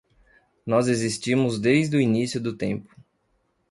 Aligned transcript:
Nós 0.65 0.87
existimos 0.87 1.59
desde 1.59 1.95
o 1.95 2.01
início 2.01 2.41
do 2.41 2.57
tempo. 2.57 2.89